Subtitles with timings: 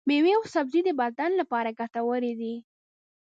[0.07, 2.55] ميوې او سبزي د بدن لپاره ګټورې دي.